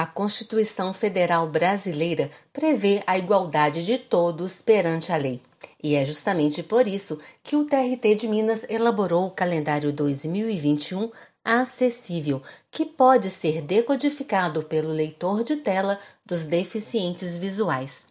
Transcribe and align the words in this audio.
A 0.00 0.06
Constituição 0.06 0.94
Federal 0.94 1.46
Brasileira 1.46 2.30
prevê 2.54 3.02
a 3.06 3.18
igualdade 3.18 3.84
de 3.84 3.98
todos 3.98 4.62
perante 4.62 5.12
a 5.12 5.16
lei. 5.18 5.42
E 5.82 5.94
é 5.94 6.06
justamente 6.06 6.62
por 6.62 6.88
isso 6.88 7.18
que 7.42 7.54
o 7.54 7.66
TRT 7.66 8.14
de 8.14 8.26
Minas 8.26 8.64
elaborou 8.66 9.26
o 9.26 9.30
calendário 9.30 9.92
2021 9.92 11.10
acessível, 11.44 12.42
que 12.70 12.86
pode 12.86 13.28
ser 13.28 13.60
decodificado 13.60 14.62
pelo 14.62 14.88
leitor 14.88 15.44
de 15.44 15.56
tela 15.56 16.00
dos 16.24 16.46
deficientes 16.46 17.36
visuais. 17.36 18.06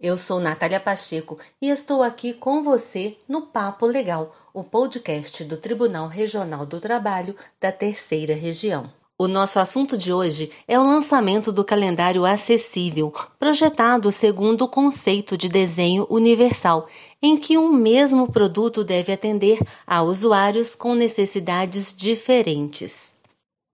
Eu 0.00 0.16
sou 0.16 0.40
Natália 0.40 0.80
Pacheco 0.80 1.38
e 1.60 1.68
estou 1.68 2.02
aqui 2.02 2.32
com 2.32 2.62
você 2.62 3.18
no 3.28 3.48
Papo 3.48 3.84
Legal, 3.84 4.34
o 4.54 4.64
podcast 4.64 5.44
do 5.44 5.58
Tribunal 5.58 6.08
Regional 6.08 6.64
do 6.64 6.80
Trabalho 6.80 7.36
da 7.60 7.70
Terceira 7.70 8.34
Região. 8.34 9.01
O 9.22 9.28
nosso 9.28 9.60
assunto 9.60 9.96
de 9.96 10.12
hoje 10.12 10.50
é 10.66 10.76
o 10.76 10.82
lançamento 10.82 11.52
do 11.52 11.62
calendário 11.62 12.26
acessível, 12.26 13.14
projetado 13.38 14.10
segundo 14.10 14.62
o 14.62 14.68
conceito 14.68 15.38
de 15.38 15.48
desenho 15.48 16.08
universal, 16.10 16.88
em 17.22 17.36
que 17.36 17.56
um 17.56 17.72
mesmo 17.72 18.32
produto 18.32 18.82
deve 18.82 19.12
atender 19.12 19.60
a 19.86 20.02
usuários 20.02 20.74
com 20.74 20.96
necessidades 20.96 21.94
diferentes. 21.96 23.16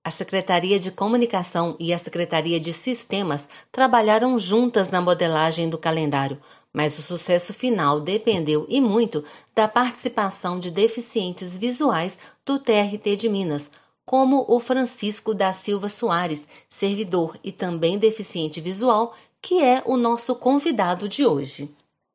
A 0.04 0.10
Secretaria 0.10 0.78
de 0.78 0.90
Comunicação 0.90 1.74
e 1.80 1.94
a 1.94 1.98
Secretaria 1.98 2.60
de 2.60 2.74
Sistemas 2.74 3.48
trabalharam 3.72 4.38
juntas 4.38 4.90
na 4.90 5.00
modelagem 5.00 5.70
do 5.70 5.78
calendário, 5.78 6.38
mas 6.74 6.98
o 6.98 7.02
sucesso 7.02 7.54
final 7.54 8.02
dependeu 8.02 8.66
e 8.68 8.82
muito 8.82 9.24
da 9.54 9.66
participação 9.66 10.60
de 10.60 10.70
deficientes 10.70 11.56
visuais 11.56 12.18
do 12.44 12.58
TRT 12.58 13.16
de 13.16 13.30
Minas 13.30 13.70
como 14.08 14.42
o 14.48 14.58
Francisco 14.58 15.34
da 15.34 15.52
Silva 15.52 15.90
Soares, 15.90 16.48
servidor 16.70 17.38
e 17.44 17.52
também 17.52 17.98
deficiente 17.98 18.58
visual, 18.58 19.12
que 19.38 19.62
é 19.62 19.82
o 19.84 19.98
nosso 19.98 20.34
convidado 20.34 21.06
de 21.06 21.26
hoje. 21.26 21.70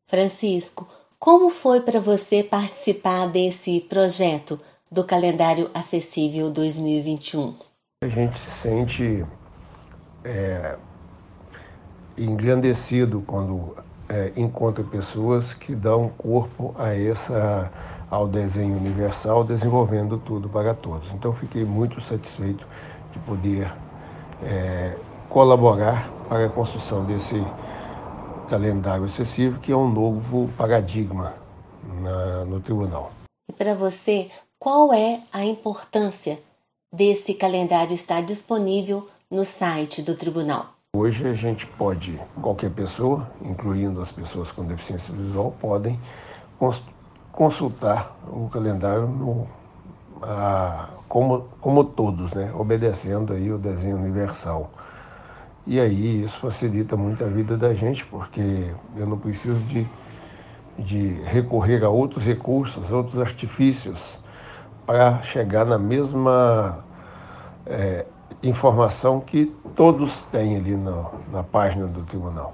Francisco, 0.08 0.88
como 1.20 1.52
foi 1.52 1.82
para 1.82 2.00
você 2.00 2.42
participar 2.42 3.28
desse 3.28 3.80
projeto 3.82 4.60
do 4.92 5.04
calendário 5.04 5.70
acessível 5.72 6.50
2021? 6.50 7.54
A 8.04 8.08
gente 8.08 8.40
se 8.40 8.52
sente 8.54 9.24
é, 10.24 10.76
engrandecido 12.18 13.22
quando 13.28 13.78
é, 14.10 14.34
encontra 14.36 14.84
pessoas 14.84 15.54
que 15.54 15.76
dão 15.76 16.10
corpo 16.10 16.74
a 16.76 16.96
essa 16.96 17.72
ao 18.10 18.28
desenho 18.28 18.78
universal, 18.78 19.44
desenvolvendo 19.44 20.18
tudo 20.18 20.50
para 20.50 20.74
todos. 20.74 21.12
Então, 21.14 21.34
fiquei 21.34 21.64
muito 21.64 22.00
satisfeito 22.02 22.68
de 23.12 23.20
poder 23.20 23.72
é, 24.44 24.98
colaborar 25.30 26.10
para 26.28 26.46
a 26.46 26.50
construção 26.50 27.06
desse 27.06 27.44
calendário 28.50 29.06
excessivo, 29.06 29.60
que 29.60 29.72
é 29.72 29.76
um 29.76 29.90
novo 29.90 30.50
paradigma 30.58 31.34
na, 32.02 32.46
no 32.46 32.60
tribunal. 32.60 33.12
E 33.50 33.54
para 33.54 33.74
você, 33.74 34.30
qual 34.60 34.94
é 34.94 35.22
a 35.32 35.44
importância 35.44 36.40
desse 36.92 37.34
calendário 37.34 37.94
estar 37.94 38.22
disponível 38.22 39.08
no 39.30 39.44
site 39.44 40.02
do 40.02 40.16
tribunal? 40.16 40.74
Hoje 40.96 41.28
a 41.28 41.34
gente 41.34 41.66
pode, 41.66 42.22
qualquer 42.40 42.70
pessoa, 42.70 43.28
incluindo 43.42 44.00
as 44.00 44.12
pessoas 44.12 44.52
com 44.52 44.64
deficiência 44.64 45.12
visual, 45.14 45.56
podem 45.60 46.00
consultar 47.34 48.16
o 48.32 48.48
calendário 48.48 49.08
no, 49.08 49.48
a, 50.22 50.88
como, 51.10 51.50
como 51.60 51.84
todos, 51.84 52.32
né? 52.34 52.54
obedecendo 52.56 53.34
aí 53.34 53.52
o 53.52 53.58
desenho 53.58 53.98
universal. 53.98 54.72
E 55.66 55.80
aí 55.80 56.24
isso 56.24 56.40
facilita 56.40 56.96
muito 56.96 57.24
a 57.24 57.28
vida 57.28 57.58
da 57.58 57.74
gente, 57.74 58.06
porque 58.06 58.72
eu 58.96 59.08
não 59.08 59.18
preciso 59.18 59.64
de, 59.66 59.88
de 60.78 61.14
recorrer 61.24 61.84
a 61.84 61.90
outros 61.90 62.24
recursos, 62.24 62.92
outros 62.92 63.20
artifícios 63.20 64.20
para 64.86 65.22
chegar 65.24 65.66
na 65.66 65.78
mesma 65.78 66.86
é, 67.66 68.06
informação 68.44 69.20
que 69.22 69.46
todos 69.76 70.22
têm 70.24 70.58
ali 70.58 70.76
no, 70.76 71.12
na 71.32 71.44
página 71.44 71.88
do 71.88 72.04
tribunal. 72.04 72.54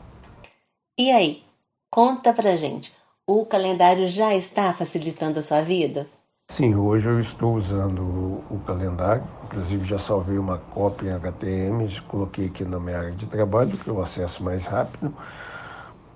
E 0.97 1.11
aí, 1.11 1.43
conta 1.89 2.31
pra 2.31 2.55
gente, 2.55 2.93
o 3.31 3.45
calendário 3.45 4.07
já 4.07 4.35
está 4.35 4.73
facilitando 4.73 5.37
a 5.37 5.43
sua 5.43 5.61
vida? 5.61 6.07
Sim, 6.49 6.73
hoje 6.73 7.07
eu 7.07 7.19
estou 7.19 7.53
usando 7.53 8.01
o, 8.01 8.59
calendário, 8.65 9.23
inclusive 9.43 9.85
já 9.85 9.99
salvei 9.99 10.39
uma 10.39 10.57
cópia 10.57 11.11
em 11.11 11.13
HTML, 11.13 12.01
coloquei 12.07 12.47
aqui 12.47 12.65
na 12.65 12.79
minha 12.79 12.97
área 12.97 13.11
de 13.11 13.27
trabalho, 13.27 13.77
que 13.77 13.87
eu 13.87 14.01
acesso 14.01 14.43
mais 14.43 14.65
rápido, 14.65 15.13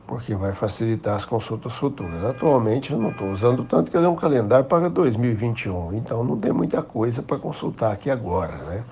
porque 0.07 0.33
vai 0.33 0.53
facilitar 0.53 1.15
as 1.15 1.23
consultas 1.23 1.73
futuras. 1.73 2.25
Atualmente 2.25 2.91
eu 2.91 2.97
não 2.97 3.11
estou 3.11 3.29
usando 3.29 3.63
tanto 3.63 3.91
que 3.91 3.97
ele 3.97 4.07
é 4.07 4.09
um 4.09 4.15
calendário 4.15 4.65
para 4.65 4.89
2021, 4.89 5.93
então 5.93 6.23
não 6.23 6.39
tem 6.39 6.51
muita 6.51 6.81
coisa 6.81 7.21
para 7.21 7.37
consultar 7.37 7.91
aqui 7.91 8.09
agora, 8.09 8.55
né? 8.55 8.83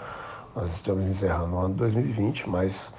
Nós 0.55 0.71
estamos 0.75 1.05
encerrando 1.05 1.55
o 1.55 1.59
ano 1.59 1.73
2020, 1.73 2.47
mas 2.47 2.93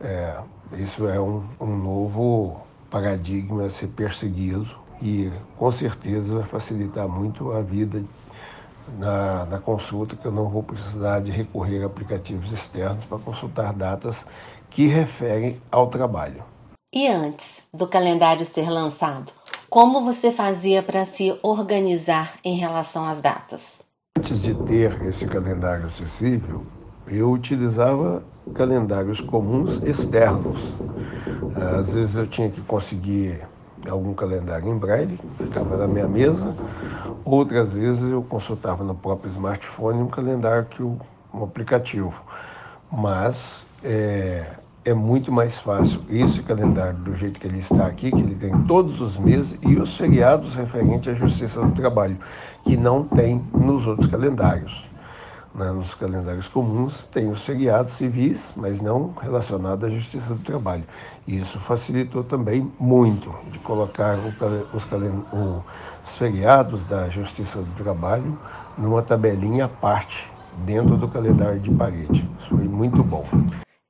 é, 0.00 0.34
isso 0.78 1.06
é 1.06 1.20
um, 1.20 1.44
um 1.60 1.76
novo 1.76 2.71
paradigma 2.92 3.64
a 3.64 3.70
ser 3.70 3.88
perseguido 3.88 4.68
e 5.00 5.32
com 5.56 5.72
certeza 5.72 6.34
vai 6.34 6.44
facilitar 6.44 7.08
muito 7.08 7.50
a 7.50 7.62
vida 7.62 8.04
na, 8.98 9.46
na, 9.46 9.58
consulta, 9.58 10.14
que 10.14 10.26
eu 10.26 10.30
não 10.30 10.48
vou 10.48 10.62
precisar 10.62 11.20
de 11.20 11.30
recorrer 11.30 11.82
a 11.82 11.86
aplicativos 11.86 12.52
externos 12.52 13.04
para 13.06 13.18
consultar 13.18 13.72
datas 13.72 14.26
que 14.68 14.86
referem 14.86 15.60
ao 15.70 15.86
trabalho. 15.86 16.44
E 16.94 17.08
antes 17.08 17.62
do 17.72 17.86
calendário 17.86 18.44
ser 18.44 18.68
lançado, 18.68 19.32
como 19.70 20.04
você 20.04 20.30
fazia 20.30 20.82
para 20.82 21.06
se 21.06 21.34
organizar 21.42 22.34
em 22.44 22.56
relação 22.56 23.06
às 23.06 23.20
datas? 23.20 23.80
Antes 24.18 24.42
de 24.42 24.54
ter 24.54 25.00
esse 25.06 25.26
calendário 25.26 25.86
acessível, 25.86 26.66
eu 27.08 27.30
utilizava 27.30 28.22
calendários 28.54 29.20
comuns 29.20 29.82
externos. 29.82 30.72
Às 31.78 31.92
vezes 31.92 32.16
eu 32.16 32.26
tinha 32.26 32.50
que 32.50 32.60
conseguir 32.62 33.40
algum 33.88 34.14
calendário 34.14 34.68
em 34.68 34.76
braille, 34.76 35.18
ficava 35.36 35.76
na 35.76 35.86
minha 35.86 36.08
mesa. 36.08 36.54
Outras 37.24 37.72
vezes 37.72 38.10
eu 38.10 38.22
consultava 38.22 38.84
no 38.84 38.94
próprio 38.94 39.30
smartphone 39.30 40.02
um 40.02 40.08
calendário 40.08 40.66
que 40.66 40.82
o, 40.82 40.98
um 41.32 41.44
aplicativo. 41.44 42.22
Mas 42.90 43.62
é, 43.82 44.46
é 44.84 44.94
muito 44.94 45.30
mais 45.32 45.58
fácil 45.58 46.00
esse 46.08 46.42
calendário 46.42 46.98
do 46.98 47.14
jeito 47.14 47.40
que 47.40 47.46
ele 47.46 47.58
está 47.58 47.86
aqui, 47.86 48.10
que 48.10 48.20
ele 48.20 48.34
tem 48.34 48.62
todos 48.62 49.00
os 49.00 49.18
meses 49.18 49.58
e 49.62 49.76
os 49.76 49.96
feriados 49.96 50.54
referentes 50.54 51.08
à 51.08 51.14
Justiça 51.14 51.60
do 51.60 51.72
Trabalho, 51.72 52.16
que 52.64 52.76
não 52.76 53.04
tem 53.04 53.42
nos 53.52 53.86
outros 53.86 54.08
calendários. 54.08 54.91
Né, 55.54 55.70
nos 55.70 55.94
calendários 55.94 56.48
comuns 56.48 57.04
tem 57.12 57.30
os 57.30 57.42
feriados 57.42 57.92
civis, 57.92 58.54
mas 58.56 58.80
não 58.80 59.12
relacionados 59.20 59.84
à 59.84 59.90
Justiça 59.90 60.34
do 60.34 60.42
Trabalho. 60.42 60.84
E 61.26 61.38
isso 61.38 61.60
facilitou 61.60 62.24
também 62.24 62.72
muito 62.80 63.30
de 63.50 63.58
colocar 63.58 64.18
os, 64.72 64.86
os 66.02 66.16
feriados 66.16 66.82
da 66.84 67.10
Justiça 67.10 67.60
do 67.60 67.70
Trabalho 67.82 68.38
numa 68.78 69.02
tabelinha 69.02 69.66
à 69.66 69.68
parte 69.68 70.26
dentro 70.64 70.96
do 70.96 71.06
calendário 71.06 71.60
de 71.60 71.70
parede. 71.70 72.26
Isso 72.40 72.48
foi 72.48 72.64
muito 72.64 73.02
bom. 73.02 73.26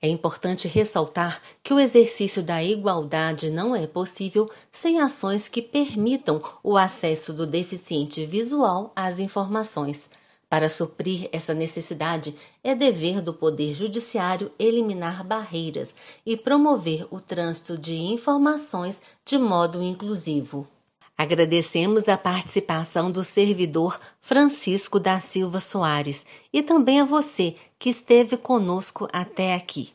É 0.01 0.09
importante 0.09 0.67
ressaltar 0.67 1.41
que 1.63 1.73
o 1.73 1.79
exercício 1.79 2.43
da 2.43 2.61
igualdade 2.61 3.53
não 3.53 3.77
é 3.77 3.87
possível 3.87 4.51
sem 4.73 5.01
ações 5.01 5.47
que 5.47 5.63
permitam 5.63 6.43
o 6.61 6.77
acesso 6.77 7.33
do 7.33 7.47
deficiente 7.47 8.27
visual 8.27 8.91
às 8.97 9.21
informações. 9.21 10.11
Para 10.53 10.69
suprir 10.69 11.31
essa 11.33 11.55
necessidade, 11.55 12.35
é 12.63 12.75
dever 12.75 13.23
do 13.23 13.33
Poder 13.33 13.73
Judiciário 13.73 14.53
eliminar 14.59 15.25
barreiras 15.25 15.95
e 16.27 16.37
promover 16.37 17.07
o 17.11 17.19
trânsito 17.19 17.79
de 17.79 17.95
informações 17.95 19.01
de 19.25 19.39
modo 19.39 19.83
inclusivo. 19.83 20.69
Agradecemos 21.17 22.07
a 22.07 22.19
participação 22.19 23.11
do 23.11 23.25
servidor 23.25 23.99
Francisco 24.21 25.01
da 25.01 25.19
Silva 25.21 25.59
Soares 25.59 26.23
e 26.53 26.63
também 26.63 27.01
a 27.01 27.05
você 27.07 27.57
que 27.79 27.89
esteve 27.89 28.37
conosco 28.37 29.09
até 29.11 29.55
aqui. 29.55 29.95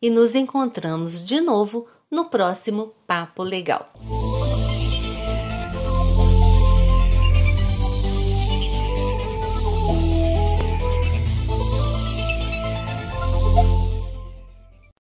E 0.00 0.10
nos 0.10 0.36
encontramos 0.36 1.20
de 1.20 1.40
novo 1.40 1.88
no 2.08 2.26
próximo 2.26 2.94
Papo 3.04 3.42
Legal. 3.42 3.92